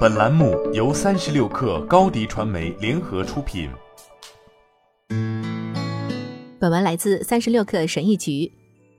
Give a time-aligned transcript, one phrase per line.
[0.00, 3.70] 本栏目由三十六氪高低传媒联合出品。
[6.58, 8.50] 本文来自三十六氪神译局。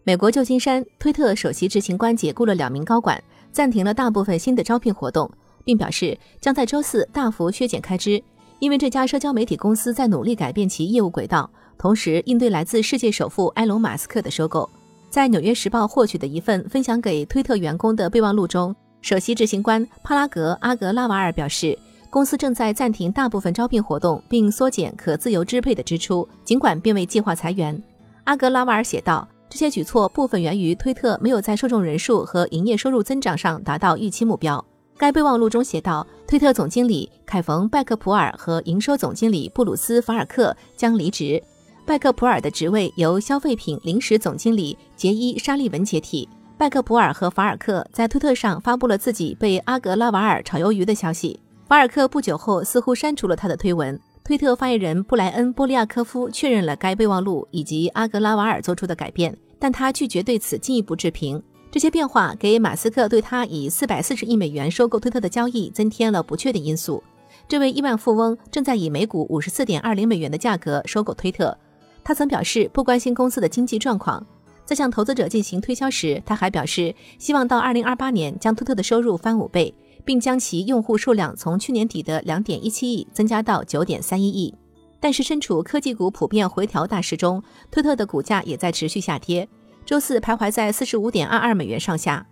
[0.04, 3.21] 美国旧金山推特首席执行官解雇了两名高管，
[3.52, 5.29] 暂停了大部分新的招聘活动，
[5.63, 8.22] 并表示将在周四大幅削减开支，
[8.58, 14.68] 因为这家社交媒体公司在努力改变其业务轨道，同时应对来自世界首富埃隆·马斯克的收购。
[15.12, 21.77] 在《纽约时报》获取的一份分享给推特员工的备忘录中，首席执行官帕拉格·阿格拉瓦尔表示，
[22.09, 27.81] 公司正在暂停大部分招聘活动，并缩减可自由支配的支出，尽管并未计划裁员。
[28.25, 34.63] 阿格拉瓦尔写道：“这些举措部分源于推特没有在受众人数和营业收入增长上达到预期目标。”
[34.98, 41.41] 该备忘录中写道：“推特总经理凯冯·拜克普尔和营收总经理布鲁斯·法尔克将离职。”
[41.88, 46.30] 拜克普尔的职位由消费品临时总经理杰伊·沙利文接替。
[46.61, 51.39] 拜克普尔和法尔克在推特上发布了自己被阿格拉瓦尔炒鱿鱼的消息。
[51.67, 53.99] 法尔克不久后似乎删除了他的推文。
[54.23, 61.41] 推特发言人布莱恩·波利亚科夫确认了该备忘录以及阿格拉瓦尔做出的改变，但他拒绝对此进一步置评。
[61.71, 67.03] 这些变化给马斯克对他以四百四十亿美元收购推特的交易增添了不确定因素。
[67.47, 71.58] 这位亿万富翁正在以每股五十四点二零美元的价格收购推特。
[72.03, 74.23] 他曾表示不关心公司的经济状况，
[74.66, 79.73] 在向投资者进行推销时，他还表示希望到二零二八年将推特的收入翻五倍，
[80.06, 84.54] 并将其用户数量从去年底的两点一七亿增加到九点三一亿。
[85.00, 89.50] 但是，身处科技股普遍回调大势中，推特的股价也在持续下跌，
[89.84, 92.26] 周四徘徊在四十五点二二美元上下。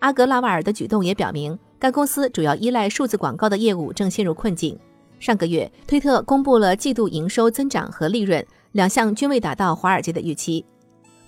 [0.00, 4.76] 阿格拉瓦尔的举动也表明，该公司主要依赖数字广告的业务正陷入困境。
[5.20, 8.44] 上个月，推特公布了季度营收增长和利润。
[8.72, 10.64] 两项均未达到华尔街的预期。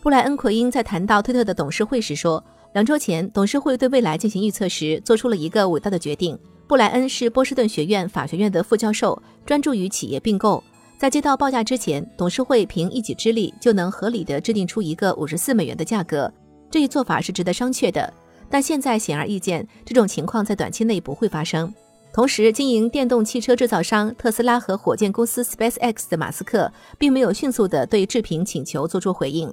[0.03, 6.39] 布莱恩·奎因在谈到推特的董事会时说，两周前董事会对未来进行预测时，做出了一个伟大的决定。
[6.67, 10.65] 布莱恩是波士顿学院法学院的副教授，专注于企业并购。
[10.97, 16.33] 在接到报价之前，董事会凭一己之力就能合理的制定出一个五十四美元的价格。
[16.71, 18.11] 这一做法是值得商榷的，
[18.49, 21.71] 但现在显而易见，这种情况在短期内不会发生。
[22.11, 29.53] 同时，经营电动汽车制造商特斯拉和火箭公司 SpaceX 的马斯克，并没有迅速地对置评请求做出回应。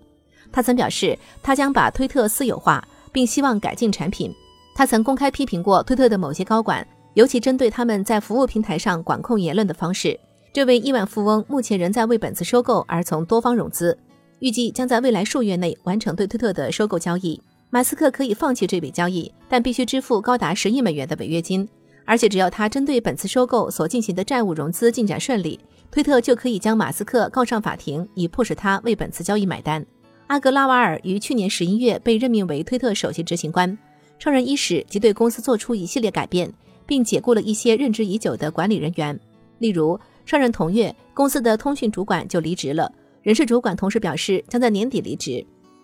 [0.51, 4.33] 他曾表示，他将把推特私有化，并希望改进产品。
[4.75, 10.19] 他曾公开批评过推特的某些高管，尤其针对他们在服务平台上管控言论的方式。
[10.53, 13.97] 这位亿万富翁目前仍在为本次收购而从多方融资，
[14.39, 17.41] 预计将在未来数月内完成对推特的收购交易。
[17.69, 21.67] 马斯克可以放弃这笔交易，但必须支付高达十亿美元的违约金。
[22.05, 25.59] 而且，只要他针对本次收购所进行的债务融资进展顺利，
[25.91, 29.85] 推特就可以将马斯克告上法庭，以迫使他为本次交易买单。
[30.27, 33.77] 阿格拉瓦尔于去年十一月被任命为推特首席执行官，
[34.19, 36.51] 上任伊始即对公司做出一系列改变，
[36.85, 39.17] 并解雇了一些任职已久的管理人员。
[39.59, 45.43] 例如，上任同月，公司的通讯主管就离职了，人事主管同时表示将在年底离职。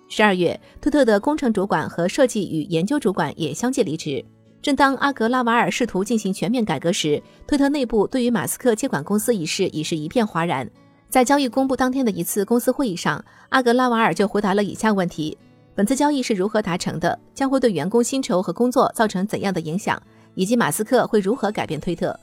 [0.09, 4.23] 十二月，推特的工程主管和设计与研究主管也相继离职。
[4.61, 10.69] 正当阿格拉瓦尔试图进行全面改革时，推特内部对于马斯克接管公司一事已是一片哗然。
[11.13, 15.37] 在交易公布当天的一次公司会议上，阿格拉瓦尔就回答了以下问题：
[15.75, 17.19] 本次交易是如何达成的？
[17.35, 20.01] 将会对员工薪酬和工作造成怎样的影响？
[20.33, 22.19] 以及马斯克会如何改变推特？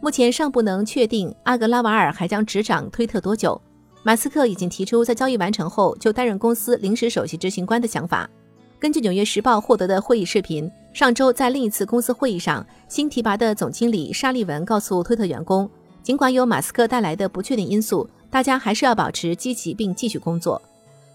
[0.00, 3.60] 目前尚不能确定阿格拉瓦尔还将执掌推特多久。
[4.04, 8.30] 马斯克已经提出在交易完成后就担任公司临时首席执行官的想法。
[8.78, 15.68] 根据《纽约时报》获得的会议视频，上周在另一次公司会议上，新提拔的总经理沙利文告诉推特员工，
[16.04, 20.60] 尽管有马斯克带来的不确定因素，大家还是要保持积极并继续工作。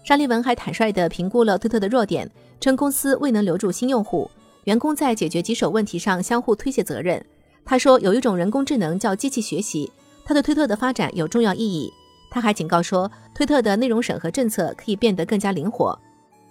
[0.02, 2.30] 沙利文还坦率地评估了推特的弱点，
[2.60, 4.30] 称公司未能留住新用户，
[4.64, 7.24] 员工在解决棘手问题上相互推卸责任。
[7.64, 9.90] 他说，有一种人工智能叫机器学习，
[10.24, 11.90] 它对推特的发展有重要意义。
[12.30, 15.98] 他还警告说，推特的内容审核政策可以变得更加灵活。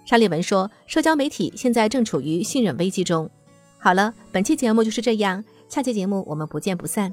[0.04, 3.30] 沙利文说：“社交媒体现在正处于信任危机中。”
[3.78, 7.12] 好了，本期节目就是这样，下期节目我们不见不散。